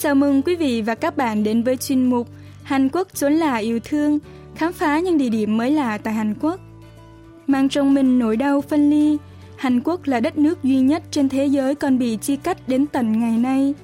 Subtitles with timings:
[0.00, 2.28] Chào mừng quý vị và các bạn đến với chuyên mục
[2.62, 4.18] Hàn Quốc chốn là yêu thương,
[4.54, 6.60] khám phá những địa điểm mới lạ tại Hàn Quốc.
[7.46, 9.16] Mang trong mình nỗi đau phân ly,
[9.56, 12.86] Hàn Quốc là đất nước duy nhất trên thế giới còn bị chia cắt đến
[12.86, 13.74] tận ngày nay.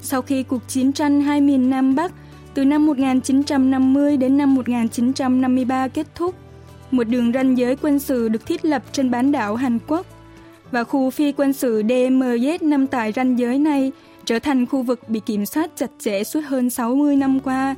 [0.00, 2.12] Sau khi cuộc chiến tranh hai miền Nam Bắc
[2.54, 6.34] từ năm 1950 đến năm 1953 kết thúc,
[6.90, 10.06] một đường ranh giới quân sự được thiết lập trên bán đảo Hàn Quốc
[10.70, 13.92] và khu phi quân sự DMZ nằm tại ranh giới này
[14.28, 17.74] trở thành khu vực bị kiểm soát chặt chẽ suốt hơn 60 năm qua.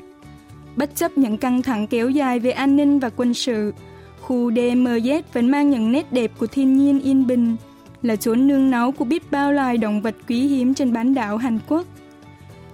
[0.76, 3.72] Bất chấp những căng thẳng kéo dài về an ninh và quân sự,
[4.20, 7.56] khu DMZ vẫn mang những nét đẹp của thiên nhiên yên bình,
[8.02, 11.36] là chốn nương náu của biết bao loài động vật quý hiếm trên bán đảo
[11.36, 11.86] Hàn Quốc.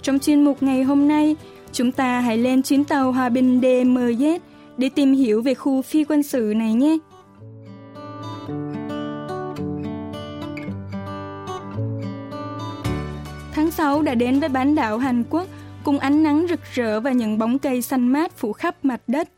[0.03, 1.37] Trong chuyên mục ngày hôm nay,
[1.73, 4.39] chúng ta hãy lên chuyến tàu hòa bình DMZ
[4.77, 6.99] để tìm hiểu về khu phi quân sự này nhé.
[13.77, 15.49] 6 đã đến với bán đảo Hàn Quốc
[15.85, 19.29] cùng ánh nắng rực rỡ và những bóng cây xanh mát phủ khắp mặt đất.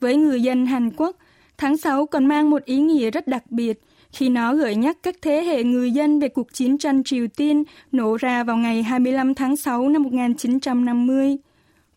[0.00, 1.16] Với người dân Hàn Quốc,
[1.58, 5.14] tháng 6 còn mang một ý nghĩa rất đặc biệt khi nó gợi nhắc các
[5.22, 9.34] thế hệ người dân về cuộc chiến tranh Triều Tiên nổ ra vào ngày 25
[9.34, 11.36] tháng 6 năm 1950.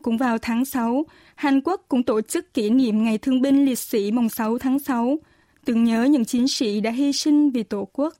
[0.02, 3.80] Cũng vào tháng 6, Hàn Quốc cũng tổ chức kỷ niệm Ngày Thương binh Liệt
[3.80, 5.18] sĩ mùng 6 tháng 6,
[5.66, 8.14] tưởng nhớ những chiến sĩ đã hy sinh vì Tổ quốc.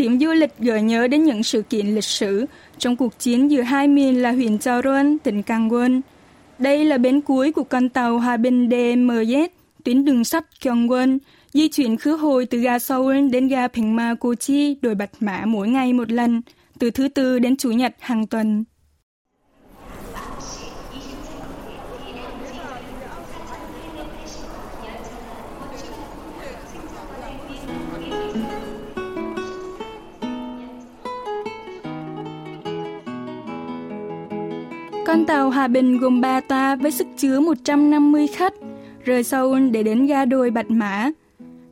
[0.00, 2.46] Điểm du lịch gợi nhớ đến những sự kiện lịch sử
[2.78, 6.00] trong cuộc chiến giữa hai miền là huyện Chaoron, tỉnh Kangwon.
[6.58, 9.48] Đây là bến cuối của con tàu hòa bình DMZ,
[9.84, 11.18] tuyến đường sắt Gyeongwon,
[11.52, 15.68] di chuyển khứ hồi từ ga Seoul đến ga Pengma Kochi đổi bạch mã mỗi
[15.68, 16.42] ngày một lần,
[16.78, 18.64] từ thứ tư đến chủ nhật hàng tuần.
[35.10, 38.54] Con tàu Hòa Bình gồm 3 toa với sức chứa 150 khách,
[39.04, 41.10] rời Seoul để đến ga đồi Bạch Mã.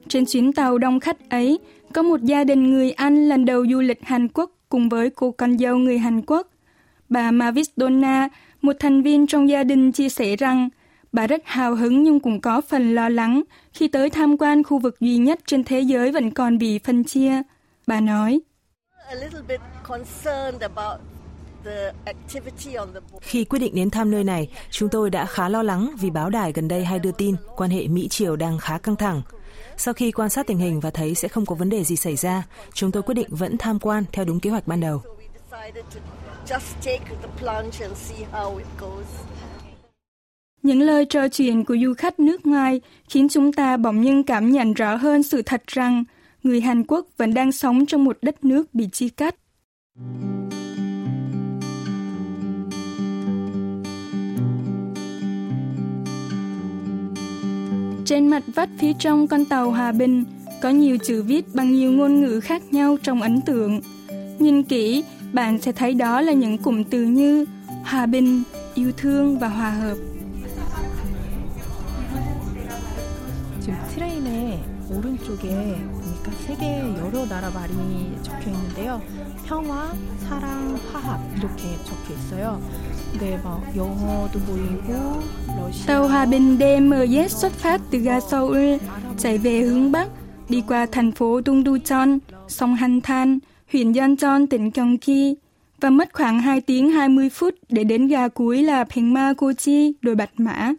[0.09, 1.59] Trên chuyến tàu đông khách ấy,
[1.93, 5.31] có một gia đình người Anh lần đầu du lịch Hàn Quốc cùng với cô
[5.31, 6.49] con dâu người Hàn Quốc.
[7.09, 8.29] Bà Mavis Donna,
[8.63, 10.69] một thành viên trong gia đình chia sẻ rằng
[11.13, 14.79] bà rất hào hứng nhưng cũng có phần lo lắng khi tới tham quan khu
[14.79, 17.43] vực duy nhất trên thế giới vẫn còn bị phân chia.
[17.87, 18.41] Bà nói,
[23.21, 26.31] khi quyết định đến thăm nơi này, chúng tôi đã khá lo lắng vì báo
[26.31, 29.23] đài gần đây hay đưa tin quan hệ Mỹ-Triều đang khá căng thẳng.
[29.77, 32.17] Sau khi quan sát tình hình và thấy sẽ không có vấn đề gì xảy
[32.17, 32.43] ra,
[32.75, 35.03] chúng tôi quyết định vẫn tham quan theo đúng kế hoạch ban đầu.
[40.63, 44.51] Những lời trò chuyện của du khách nước ngoài khiến chúng ta bỗng nhiên cảm
[44.51, 46.05] nhận rõ hơn sự thật rằng
[46.43, 49.35] người Hàn Quốc vẫn đang sống trong một đất nước bị chia cắt.
[58.08, 60.24] Trên mặt vách phía trong con tàu Hòa Bình
[60.62, 63.82] có nhiều chữ viết bằng nhiều ngôn ngữ khác nhau trong ấn tượng.
[64.40, 67.46] Nhìn kỹ, bạn sẽ thấy đó là những cụm từ như
[67.84, 68.44] hòa bình,
[68.74, 69.98] yêu thương và hòa hợp.
[73.66, 74.62] 지금 트레인에
[74.92, 77.74] 오른쪽에 보니까 세계 여러 나라 말이
[78.22, 79.02] 적혀 있는데요.
[79.48, 82.62] 평화, 사랑, 화합 이렇게 적혀 있어요.
[85.87, 88.75] Tàu Hòa Bình DMZ xuất phát từ ga Seoul,
[89.19, 90.09] chạy về hướng Bắc,
[90.49, 92.19] đi qua thành phố Dongducheon,
[92.49, 93.39] sông Han Than,
[93.73, 95.35] huyện Yeoncheon, tỉnh Gyeonggi,
[95.81, 100.15] và mất khoảng 2 tiếng 20 phút để đến ga cuối là Pengma Kochi, đồi
[100.15, 100.73] Bạch Mã.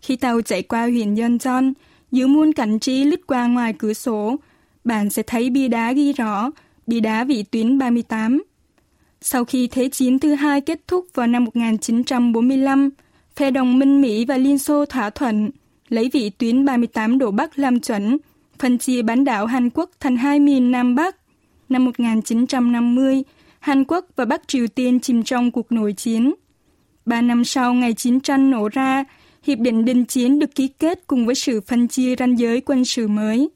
[0.00, 1.72] Khi tàu chạy qua huyện Yeoncheon,
[2.12, 4.36] dưới muôn cảnh trí lướt qua ngoài cửa sổ,
[4.84, 6.50] bạn sẽ thấy bia đá ghi rõ,
[6.86, 8.42] bia đá vị tuyến 38.
[9.26, 12.90] Sau khi Thế chiến thứ hai kết thúc vào năm 1945,
[13.36, 15.50] phe đồng minh Mỹ và Liên Xô thỏa thuận
[15.88, 18.18] lấy vị tuyến 38 độ Bắc làm chuẩn,
[18.58, 21.16] phân chia bán đảo Hàn Quốc thành hai miền Nam Bắc.
[21.68, 23.22] Năm 1950,
[23.60, 26.34] Hàn Quốc và Bắc Triều Tiên chìm trong cuộc nội chiến.
[27.06, 29.04] Ba năm sau ngày chiến tranh nổ ra,
[29.42, 32.84] Hiệp định đình chiến được ký kết cùng với sự phân chia ranh giới quân
[32.84, 33.48] sự mới.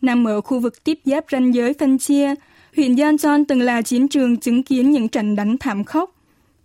[0.00, 2.34] Nằm ở khu vực tiếp giáp ranh giới phân chia,
[2.76, 6.10] huyện Yeoncheon từng là chiến trường chứng kiến những trận đánh thảm khốc,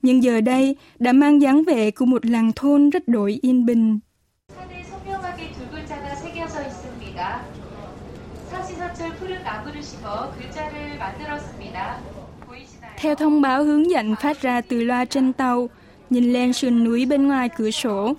[0.02, 4.00] nhưng giờ đây đã mang dáng vẻ của một làng thôn rất đổi yên bình.
[12.98, 15.70] Theo thông báo hướng dẫn phát ra từ loa trên tàu,
[16.10, 18.14] nhìn lên sườn núi bên ngoài cửa sổ,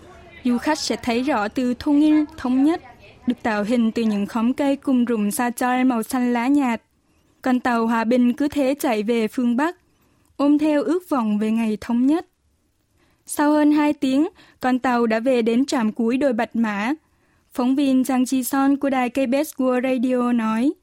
[0.45, 2.83] du khách sẽ thấy rõ từ thôn yên thống nhất
[3.27, 6.83] được tạo hình từ những khóm cây cùng rụng sa choi màu xanh lá nhạt.
[7.42, 9.76] Con tàu Hòa Bình cứ thế chạy về phương Bắc,
[10.38, 12.26] ôm theo ước vọng về ngày thống nhất.
[13.26, 14.28] Sau hơn 2 tiếng,
[14.60, 16.94] con tàu đã về đến trạm cuối đồi Bạch Mã.
[17.54, 20.74] Phóng viên Giang Chi Son của đài KBS World Radio nói.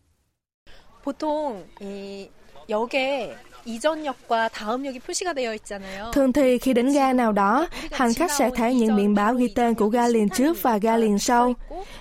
[1.05, 2.31] 보통 이
[2.69, 3.35] 역에
[3.67, 6.11] 이전역과 다음역이 표시가 되어 있잖아요.
[6.11, 9.49] Thường thì khi đến ga nào đó, hành khách sẽ thấy những biển báo ghi
[9.49, 11.55] tên của ga liền trước và ga liền sau.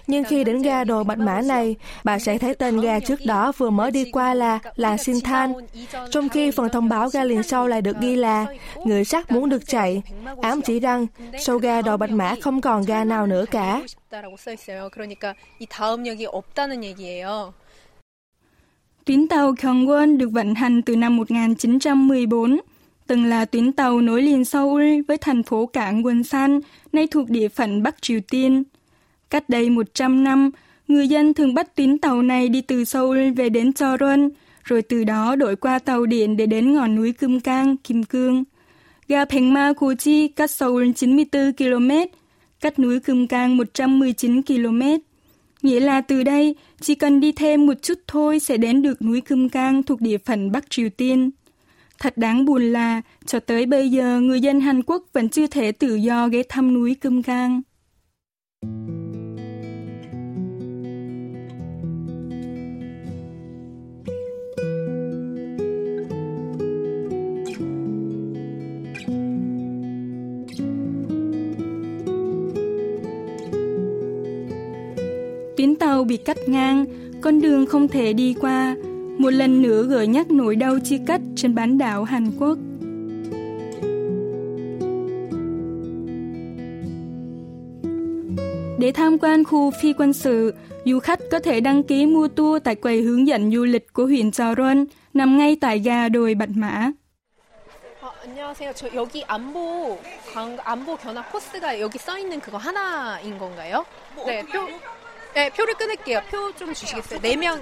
[0.08, 3.52] Nhưng khi đến ga đồ bạch mã này, bạn sẽ thấy tên ga trước đó
[3.58, 5.54] vừa mới đi qua là làng Than.
[6.12, 8.46] trong khi phần thông báo ga liền sau lại được ghi là
[8.86, 10.02] người sắt muốn được chạy,
[10.42, 11.08] ám chỉ rằng
[11.40, 13.82] sau ga đồ bạch mã không còn ga nào nữa cả.
[14.92, 17.54] 그러니까 이 다음 역이 없다는 얘기예요.
[19.07, 22.61] Tuyến tàu Gyeongwon được vận hành từ năm 1914,
[23.07, 26.61] từng là tuyến tàu nối liền Seoul với thành phố cảng Wonsan,
[26.93, 28.63] nay thuộc địa phận Bắc Triều Tiên.
[29.31, 30.51] Cách đây 100 năm,
[30.89, 34.29] người dân thường bắt tuyến tàu này đi từ Seoul về đến Choron,
[34.65, 38.45] rồi từ đó đổi qua tàu điện để đến ngọn núi Kim Cang, Kim Cương.
[39.09, 41.91] Ga Pengma Kuchi cách Seoul 94 km,
[42.61, 44.83] cách núi Kim Cang 119 km.
[45.67, 49.21] Nghĩa là từ đây, chỉ cần đi thêm một chút thôi sẽ đến được núi
[49.21, 51.31] Cơm Cang thuộc địa phận Bắc Triều Tiên.
[51.99, 55.73] Thật đáng buồn là, cho tới bây giờ người dân Hàn Quốc vẫn chưa thể
[55.73, 57.63] tự do ghé thăm núi Cơm Cang.
[58.63, 59.06] Thank you
[76.08, 76.86] bị cắt ngang,
[77.22, 78.76] con đường không thể đi qua,
[79.18, 82.58] một lần nữa gợi nhắc nỗi đau chia cắt trên bán đảo Hàn Quốc.
[88.80, 90.54] Để tham quan khu phi quân sự,
[90.86, 94.06] du khách có thể đăng ký mua tour tại quầy hướng dẫn du lịch của
[94.06, 96.92] huyện Jeoron, nằm ngay tại ga đồi Bạch Mã.
[98.02, 98.74] 어, 안녕하세요.
[98.74, 99.98] 저 여기 안보
[100.34, 103.86] 관, 안보 견학 코스가 여기 써 있는 그거 하나인 건가요?
[104.26, 104.68] 네, 표
[105.36, 106.22] 네, 표를 끊을게요.
[106.30, 107.20] 표 좀 주시겠어요?
[107.22, 107.62] 4명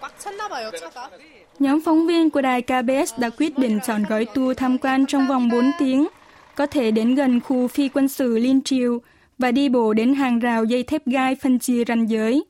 [0.00, 1.10] 꽉 찼나 봐요, 차가.
[1.58, 5.28] Nhóm phóng viên của đài KBS đã quyết định chọn gói tour tham quan trong
[5.28, 6.06] vòng 4 tiếng,
[6.54, 9.00] có thể đến gần khu phi quân sự Liên Triều
[9.38, 12.44] và đi bộ đến hàng rào dây thép gai phân chia ranh giới.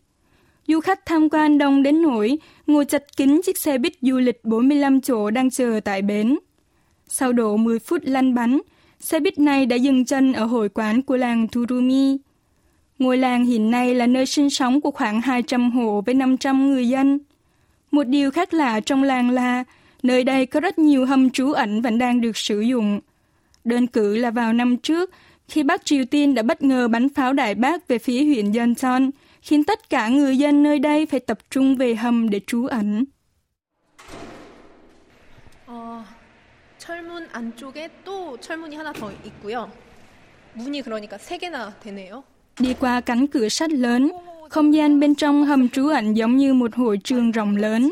[0.69, 4.45] Du khách tham quan đông đến nỗi ngồi chật kín chiếc xe buýt du lịch
[4.45, 6.39] 45 chỗ đang chờ tại bến.
[7.09, 8.61] Sau độ 10 phút lăn bánh,
[9.01, 12.17] xe buýt này đã dừng chân ở hội quán của làng Turumi.
[13.01, 16.89] Ngôi làng hiện nay là nơi sinh sống của khoảng 200 hộ với 500 người
[16.89, 17.19] dân.
[17.91, 19.65] Một điều khác lạ trong làng là
[20.03, 23.01] nơi đây có rất nhiều hầm trú ẩn vẫn đang được sử dụng.
[23.65, 25.11] Đơn cử là vào năm trước,
[25.49, 29.11] khi Bắc Triều Tiên đã bất ngờ bắn pháo đại bác về phía huyện Yeoncheon,
[29.43, 33.05] khiến tất cả người dân nơi đây phải tập trung về hầm để trú ẩn.
[35.67, 36.05] 어,
[36.79, 39.71] 철문 안쪽에 또 철문이 하나 더 있고요.
[40.55, 42.23] 문이 그러니까 세 개나 되네요.
[42.62, 44.12] Đi qua cánh cửa sắt lớn,
[44.50, 47.92] không gian bên trong hầm trú ẩn giống như một hội trường rộng lớn.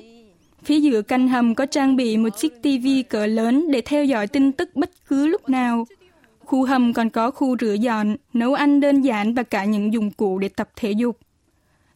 [0.64, 4.28] Phía giữa căn hầm có trang bị một chiếc tivi cỡ lớn để theo dõi
[4.28, 5.88] tin tức bất cứ lúc nào.
[6.40, 10.12] Khu hầm còn có khu rửa dọn, nấu ăn đơn giản và cả những dụng
[10.12, 11.18] cụ để tập thể dục.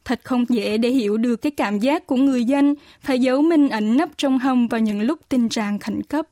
[0.05, 3.69] Thật không dễ để hiểu được cái cảm giác của người dân phải giấu mình
[3.69, 6.27] ẩn nấp trong hầm vào những lúc tình trạng khẩn cấp.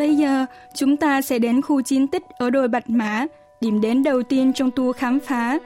[0.00, 3.26] Bây giờ, chúng ta sẽ đến khu chiến tích ở đồi Bạch Mã,
[3.60, 5.58] điểm đến đầu tiên trong tour khám phá.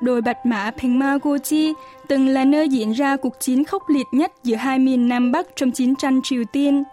[0.00, 1.72] Đồi Bạch Mã Pengmagochi
[2.08, 5.46] từng là nơi diễn ra cuộc chiến khốc liệt nhất giữa hai miền Nam Bắc
[5.56, 6.84] trong chiến tranh Triều Tiên.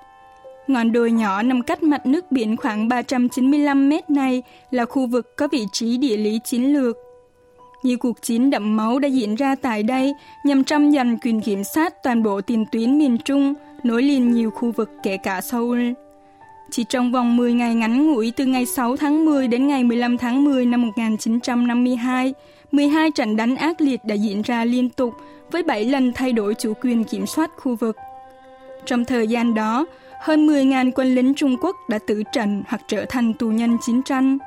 [0.67, 5.37] Ngọn đồi nhỏ nằm cách mặt nước biển khoảng 395 mét này là khu vực
[5.37, 6.97] có vị trí địa lý chiến lược.
[7.83, 10.13] Nhiều cuộc chiến đậm máu đã diễn ra tại đây
[10.45, 13.53] nhằm tranh giành quyền kiểm soát toàn bộ tiền tuyến miền Trung,
[13.83, 16.04] nối liền nhiều khu vực kể cả Seoul.
[16.71, 20.17] Chỉ trong vòng 10 ngày ngắn ngủi từ ngày 6 tháng 10 đến ngày 15
[20.17, 22.33] tháng 10 năm 1952,
[22.71, 25.13] 12 trận đánh ác liệt đã diễn ra liên tục
[25.51, 27.97] với 7 lần thay đổi chủ quyền kiểm soát khu vực.
[28.85, 29.85] Trong thời gian đó,
[30.21, 34.01] hơn 10.000 quân lính Trung Quốc đã tử trận hoặc trở thành tù nhân chiến
[34.03, 34.37] tranh.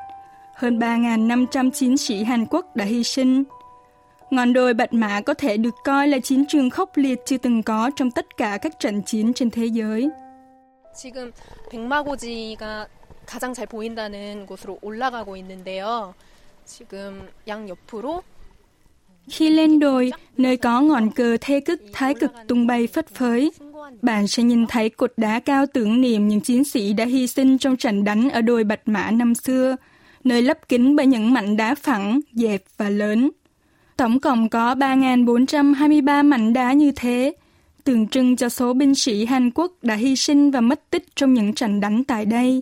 [0.55, 3.45] Hơn 3.500 chiến sĩ Hàn Quốc đã hy sinh.
[4.31, 7.63] Ngọn đồi Bạch Mã có thể được coi là chiến trường khốc liệt chưa từng
[7.63, 10.09] có trong tất cả các trận chiến trên thế giới.
[10.98, 11.32] 지금
[11.70, 12.88] 백마고지가
[13.26, 16.14] 가장 잘 보인다는 곳으로 올라가고 있는데요.
[16.66, 18.24] 지금 양 옆으로
[19.30, 23.52] Khi lên đồi, nơi có ngọn cờ thê cực thái cực tung bay phất phới,
[24.02, 27.58] bạn sẽ nhìn thấy cột đá cao tưởng niệm những chiến sĩ đã hy sinh
[27.58, 29.76] trong trận đánh ở đồi Bạch Mã năm xưa,
[30.24, 33.32] nơi lấp kín bởi những mảnh đá phẳng, dẹp và lớn.
[33.98, 37.34] Tổng cộng có 3.423 mảnh đá như thế,
[37.88, 41.34] tượng trưng cho số binh sĩ Hàn Quốc đã hy sinh và mất tích trong
[41.34, 42.62] những trận đánh tại đây.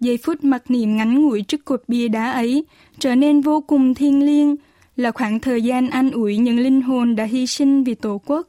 [0.00, 2.64] Giây phút mặc niệm ngắn ngủi trước cột bia đá ấy
[2.98, 4.56] trở nên vô cùng thiêng liêng,
[4.96, 8.48] là khoảng thời gian an ủi những linh hồn đã hy sinh vì Tổ quốc.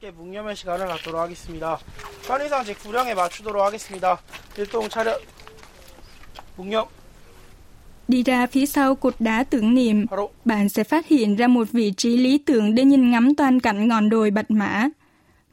[0.00, 1.78] 짧게 묵념의 시간을 갖도록 하겠습니다.
[2.26, 4.18] 편의상 제 구령에 맞추도록 하겠습니다.
[4.56, 5.18] 일동 차렷
[6.56, 6.86] 묵념
[8.08, 10.06] Đi ra phía sau cột đá tưởng niệm,
[10.44, 13.88] bạn sẽ phát hiện ra một vị trí lý tưởng để nhìn ngắm toàn cảnh
[13.88, 14.88] ngọn đồi Bạch Mã.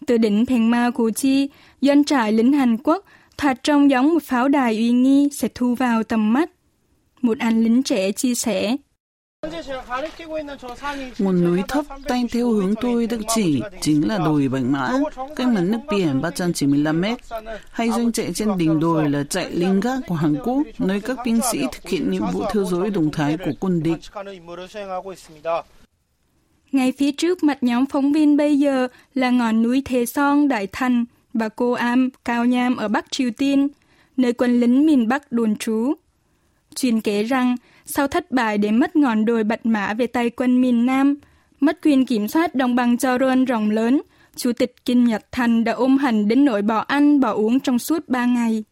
[0.06, 1.48] từ đỉnh Phèn Củ Chi,
[1.80, 3.04] doanh trại lính Hàn Quốc
[3.38, 6.50] thoạt trông giống một pháo đài uy nghi sẽ thu vào tầm mắt.
[7.22, 8.76] Một anh lính trẻ chia sẻ.
[11.18, 14.92] Một núi thấp tay theo hướng tôi được chỉ chính là đồi Bạch Mã,
[15.36, 17.18] cách mặt nước biển 395 mét.
[17.70, 21.18] Hay doanh chạy trên đỉnh đồi là chạy linh gác của Hàn Quốc, nơi các
[21.24, 23.98] binh sĩ thực hiện nhiệm vụ theo dối đồng thái của quân địch.
[26.72, 30.66] Ngay phía trước mặt nhóm phóng viên bây giờ là ngọn núi Thế Son, Đại
[30.72, 33.68] Thành và Cô Am, Cao Nham ở Bắc Triều Tiên,
[34.16, 35.94] nơi quân lính miền Bắc đồn trú.
[36.74, 40.60] Truyền kể rằng, sau thất bại để mất ngọn đồi Bạch Mã về tay quân
[40.60, 41.14] miền Nam,
[41.60, 44.02] mất quyền kiểm soát đồng bằng Choron rộng lớn,
[44.36, 47.78] Chủ tịch Kim Nhật Thành đã ôm hành đến nỗi bỏ ăn bỏ uống trong
[47.78, 48.64] suốt ba ngày.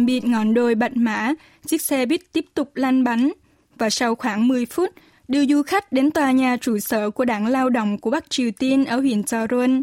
[0.00, 1.32] Tạm biệt ngọn đồi Bạch Mã,
[1.66, 3.32] chiếc xe buýt tiếp tục lăn bánh
[3.78, 4.90] và sau khoảng 10 phút
[5.28, 8.50] đưa du khách đến tòa nhà trụ sở của đảng lao động của Bắc Triều
[8.58, 9.82] Tiên ở huyện Choron.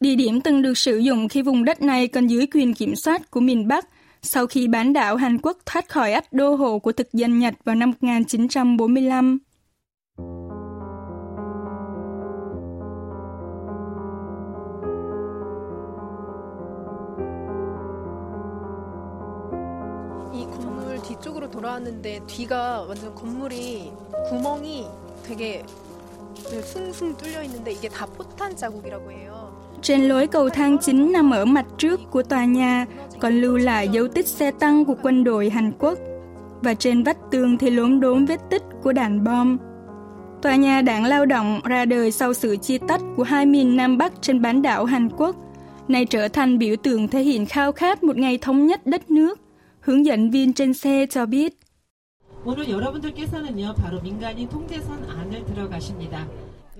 [0.00, 3.30] Địa điểm từng được sử dụng khi vùng đất này còn dưới quyền kiểm soát
[3.30, 3.88] của miền Bắc
[4.22, 7.54] sau khi bán đảo Hàn Quốc thoát khỏi ách đô hộ của thực dân Nhật
[7.64, 9.38] vào năm 1945.
[21.43, 23.91] 뒤쪽으로 돌아왔는데 뒤가 완전 건물이
[24.29, 24.85] 구멍이
[25.23, 25.63] 되게
[26.63, 29.49] 숭숭 뚫려 있는데 이게 다 포탄 자국이라고 해요.
[29.81, 32.85] Trên lối cầu thang chính nằm ở mặt trước của tòa nhà
[33.19, 35.99] còn lưu lại dấu tích xe tăng của quân đội Hàn Quốc
[36.61, 39.57] và trên vách tường thì lốm đốm vết tích của đạn bom.
[40.41, 43.97] Tòa nhà đảng lao động ra đời sau sự chia tách của hai miền Nam
[43.97, 45.35] Bắc trên bán đảo Hàn Quốc,
[45.87, 49.39] nay trở thành biểu tượng thể hiện khao khát một ngày thống nhất đất nước.
[49.84, 51.54] Hướng dẫn viên trên xe cho biết.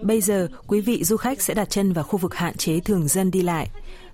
[0.03, 3.09] Bây giờ, quý vị du khách sẽ đặt chân vào khu vực hạn chế thường
[3.09, 3.69] dân đi lại.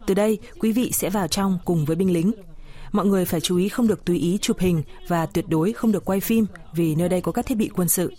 [0.07, 2.33] Từ đây, quý vị sẽ vào trong cùng với binh lính.
[2.93, 5.93] Mọi người phải chú ý không được tùy ý chụp hình và tuyệt đối không
[5.93, 8.13] được quay phim vì nơi đây có các thiết bị quân sự.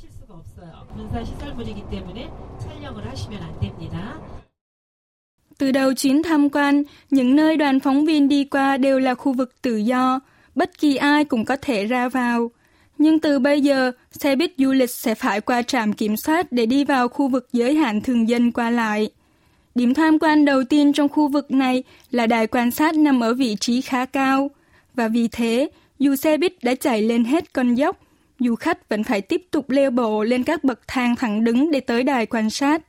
[5.57, 9.33] Từ đầu chuyến tham quan, những nơi đoàn phóng viên đi qua đều là khu
[9.33, 10.19] vực tự do,
[10.55, 12.51] bất kỳ ai cũng có thể ra vào.
[12.97, 16.65] Nhưng từ bây giờ, xe buýt du lịch sẽ phải qua trạm kiểm soát để
[16.65, 19.09] đi vào khu vực giới hạn thường dân qua lại.
[19.75, 23.33] Điểm tham quan đầu tiên trong khu vực này là đài quan sát nằm ở
[23.33, 24.51] vị trí khá cao.
[24.95, 27.97] Và vì thế, dù xe buýt đã chạy lên hết con dốc,
[28.39, 31.79] du khách vẫn phải tiếp tục leo bộ lên các bậc thang thẳng đứng để
[31.79, 32.81] tới đài quan sát.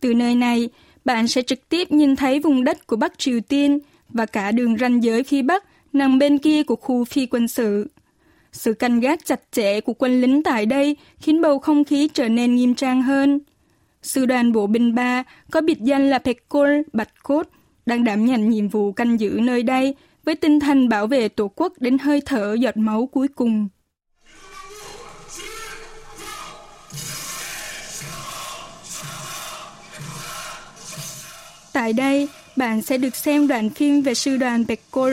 [0.00, 0.68] Từ nơi này,
[1.04, 4.78] bạn sẽ trực tiếp nhìn thấy vùng đất của Bắc Triều Tiên và cả đường
[4.78, 7.90] ranh giới phía Bắc nằm bên kia của khu phi quân sự.
[8.52, 12.28] Sự canh gác chặt chẽ của quân lính tại đây khiến bầu không khí trở
[12.28, 13.40] nên nghiêm trang hơn.
[14.02, 17.46] Sư đoàn bộ binh 3 có biệt danh là Pekol Bạch Cốt
[17.86, 21.48] đang đảm nhận nhiệm vụ canh giữ nơi đây với tinh thần bảo vệ tổ
[21.56, 23.68] quốc đến hơi thở giọt máu cuối cùng.
[31.72, 35.12] Tại đây, bạn sẽ được xem đoạn phim về sư đoàn Pekol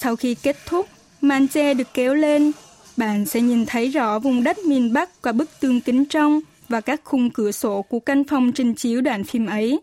[0.00, 0.86] sau khi kết thúc,
[1.20, 2.52] màn che được kéo lên.
[2.96, 6.80] Bạn sẽ nhìn thấy rõ vùng đất miền Bắc qua bức tường kính trong và
[6.80, 9.80] các khung cửa sổ của căn phòng trình chiếu đoạn phim ấy.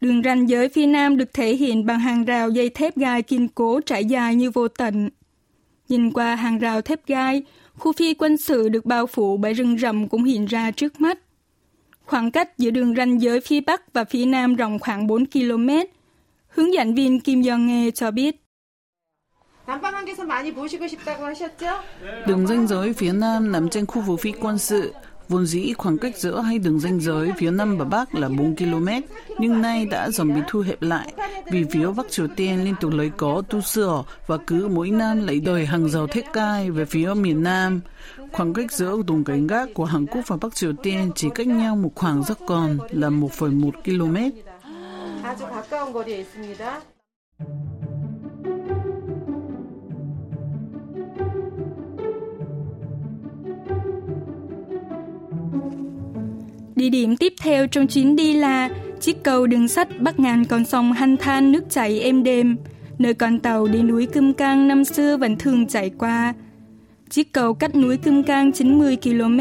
[0.00, 3.48] Đường ranh giới phía Nam được thể hiện bằng hàng rào dây thép gai kiên
[3.48, 5.10] cố trải dài như vô tận.
[5.88, 7.42] Nhìn qua hàng rào thép gai,
[7.74, 11.18] khu phi quân sự được bao phủ bởi rừng rậm cũng hiện ra trước mắt.
[12.04, 15.68] Khoảng cách giữa đường ranh giới phía Bắc và phía Nam rộng khoảng 4 km.
[16.48, 18.41] Hướng dẫn viên Kim Yong Nghe cho biết.
[22.26, 24.92] Đường ranh giới phía Nam nằm trên khu vực phi quân sự,
[25.32, 28.56] Vốn dĩ khoảng cách giữa hai đường ranh giới phía Nam và Bắc là 4
[28.56, 28.88] km,
[29.38, 31.12] nhưng nay đã dần bị thu hẹp lại
[31.46, 35.26] vì phía Bắc Triều Tiên liên tục lấy có tu sửa và cứ mỗi năm
[35.26, 37.80] lấy đời hàng rào thép gai về phía miền Nam.
[38.32, 41.46] Khoảng cách giữa vùng cánh gác của Hàn Quốc và Bắc Triều Tiên chỉ cách
[41.46, 44.16] nhau một khoảng rất còn là 1,1 km.
[56.81, 60.65] Địa điểm tiếp theo trong chuyến đi là chiếc cầu đường sắt bắc ngàn con
[60.65, 62.57] sông Hanh Than nước chảy êm đềm,
[62.97, 66.33] nơi con tàu đi núi Cơm Cang năm xưa vẫn thường chạy qua.
[67.09, 69.39] Chiếc cầu cách núi Cơm Cang 90 km,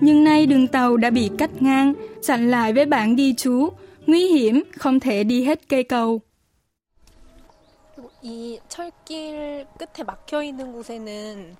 [0.00, 3.68] nhưng nay đường tàu đã bị cắt ngang, chặn lại với bảng ghi chú,
[4.06, 6.20] nguy hiểm, không thể đi hết cây cầu.
[8.22, 11.56] 이 철길 끝에 막혀 있는 곳에는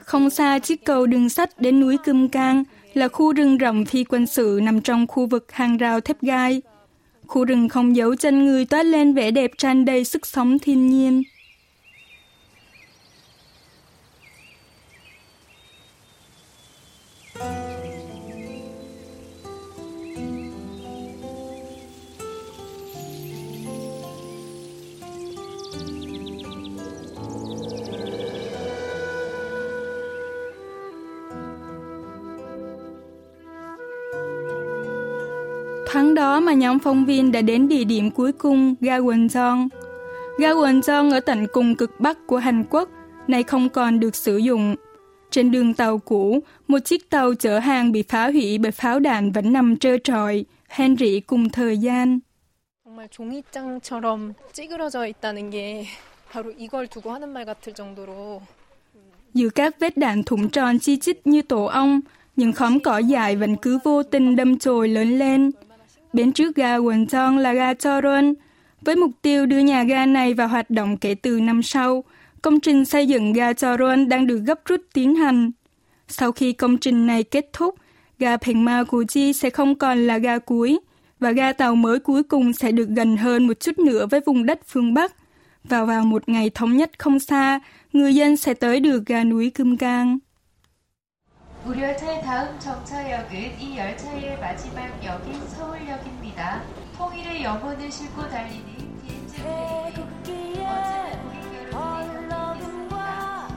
[0.00, 4.04] không xa chiếc cầu đường sắt đến núi Cơm Cang là khu rừng rộng phi
[4.04, 6.62] quân sự nằm trong khu vực hàng rào thép gai.
[7.26, 10.90] Khu rừng không giấu chân người toát lên vẻ đẹp tràn đầy sức sống thiên
[10.90, 11.22] nhiên.
[35.93, 39.67] Tháng đó mà nhóm phóng viên đã đến địa điểm cuối cùng, ga Wonjeong.
[40.39, 42.89] Ga Wonjeong ở tận cùng cực bắc của Hàn Quốc,
[43.27, 44.75] nay không còn được sử dụng.
[45.31, 49.31] Trên đường tàu cũ, một chiếc tàu chở hàng bị phá hủy bởi pháo đạn
[49.31, 52.19] vẫn nằm trơ trọi, hèn rỉ cùng thời gian.
[52.89, 55.85] 정말 종이장처럼 찌그러져 있다는 게
[56.31, 58.41] 바로 이걸 두고 하는 말 같을 정도로
[59.33, 62.01] Giữa các vết đạn thủng tròn chi chít như tổ ong,
[62.35, 65.51] những khóm cỏ dài vẫn cứ vô tình đâm chồi lớn lên.
[66.14, 68.34] Bến trước ga Wonton là ga Toron
[68.80, 72.04] Với mục tiêu đưa nhà ga này vào hoạt động kể từ năm sau,
[72.42, 75.50] công trình xây dựng ga Toron đang được gấp rút tiến hành.
[76.08, 77.74] Sau khi công trình này kết thúc,
[78.18, 80.78] ga Pengma Kuji sẽ không còn là ga cuối,
[81.20, 84.46] và ga tàu mới cuối cùng sẽ được gần hơn một chút nữa với vùng
[84.46, 85.14] đất phương Bắc.
[85.64, 87.60] Và vào một ngày thống nhất không xa,
[87.92, 90.18] người dân sẽ tới được ga núi Cơm Cang.
[91.65, 96.61] 우리 열차의 다음 정차역은 이 열차의 마지막 역인 서울역입니다.
[96.97, 98.63] 통일의 영혼을 싣고 달리는
[99.35, 100.65] 태극기의
[101.73, 103.47] 얼렁과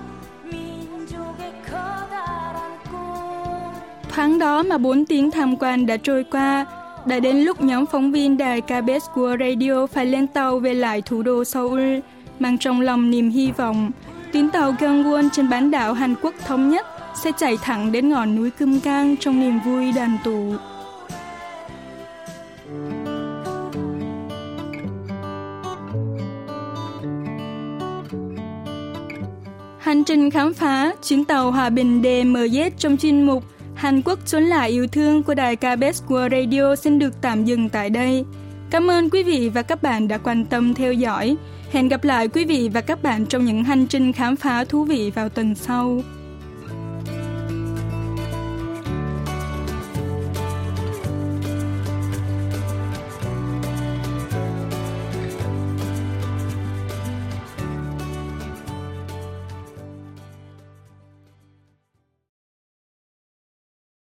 [0.45, 3.75] 민족의 커다란 꿈.
[4.11, 6.67] Tháng đó mà 4 tiếng tham quan đã trôi qua,
[7.07, 11.03] đã đến lúc nhóm phóng viên đài KBS của Radio phải lên tàu về lại
[11.03, 11.99] thủ đô Seoul,
[12.39, 13.91] mang trong lòng niềm hy vọng.
[14.33, 16.87] Tuyến tàu Gyeongwon trên bán đảo Hàn Quốc thống nhất
[17.24, 20.54] sẽ chạy thẳng đến ngọn núi Cơm Cang trong niềm vui đoàn tụ.
[29.80, 33.44] Hành trình khám phá, chuyến tàu hòa bình DMZ trong chuyên mục
[33.76, 37.70] Hàn Quốc trốn lại yêu thương của đài KBS World Radio xin được tạm dừng
[37.70, 38.26] tại đây.
[38.70, 41.38] Cảm ơn quý vị và các bạn đã quan tâm theo dõi.
[41.72, 44.84] Hẹn gặp lại quý vị và các bạn trong những hành trình khám phá thú
[44.84, 46.02] vị vào tuần sau.